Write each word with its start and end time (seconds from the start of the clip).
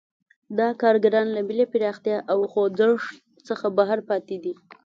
دا 0.59 0.69
کارګران 0.81 1.27
له 1.35 1.41
ملي 1.47 1.65
پراختیا 1.73 2.17
او 2.31 2.39
خوځښت 2.51 3.09
څخه 3.47 3.65
بهر 3.77 3.99
پاتې 4.09 4.35
دي. 4.43 4.53